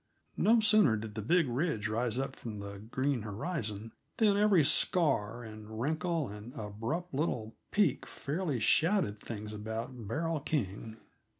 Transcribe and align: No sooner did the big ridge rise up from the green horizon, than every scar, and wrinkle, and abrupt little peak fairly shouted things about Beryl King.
No 0.37 0.59
sooner 0.61 0.97
did 0.97 1.13
the 1.13 1.21
big 1.21 1.47
ridge 1.47 1.87
rise 1.87 2.17
up 2.17 2.35
from 2.35 2.57
the 2.57 2.79
green 2.79 3.21
horizon, 3.21 3.91
than 4.17 4.35
every 4.35 4.63
scar, 4.63 5.43
and 5.43 5.79
wrinkle, 5.79 6.27
and 6.27 6.55
abrupt 6.55 7.13
little 7.13 7.55
peak 7.69 8.07
fairly 8.07 8.59
shouted 8.59 9.19
things 9.19 9.53
about 9.53 10.07
Beryl 10.07 10.39
King. 10.39 10.97